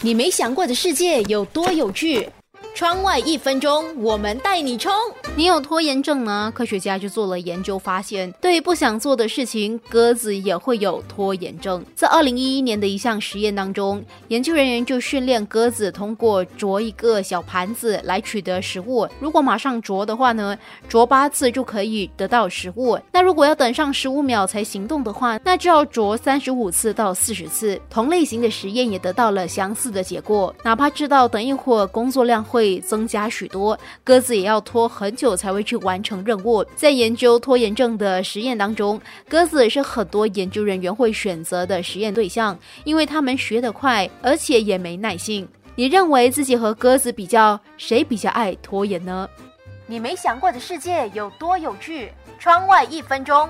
[0.00, 2.28] 你没想过的世界有多有趣？
[2.78, 4.92] 窗外一分钟，我们带你冲！
[5.34, 6.52] 你有拖延症吗？
[6.54, 11.84] 科学家就做了研究，发现对不想做的事情，鸽子也会有拖延症。
[11.96, 19.08] 在二零一一年的一项实验当中，研究人员就训练鸽子通过啄一个小盘子来取得食物。
[19.18, 20.56] 如果马上啄的话呢，
[20.88, 22.96] 啄八次就可以得到食物。
[23.10, 27.80] 那如果要等上十五秒才行动的话，那就要啄三十五次到四十次。
[27.90, 30.54] 同类型的实验也得到了相似的结果。
[30.62, 32.67] 哪怕知道等一会儿工作量会。
[32.78, 36.64] 增加许多，鸽子也要拖很久才会去完成任务。
[36.74, 45.48] 在研究拖延症的实验当中，鸽子是很多研究人员会选择的实验对象，因为他们学得快，而且也没耐性。
[45.76, 49.28] 你认为自己和鸽子比较，谁比较爱拖延呢？
[49.86, 52.12] 你没想过的世界有多有趣？
[52.38, 53.48] 窗外一分钟。